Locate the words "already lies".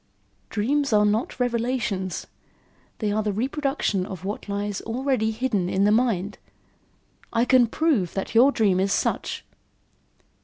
4.49-5.37